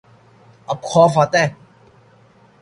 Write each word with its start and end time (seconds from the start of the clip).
اب 0.67 0.79
خوف 0.83 1.13
آتا 1.17 1.39
ہے 1.39 1.47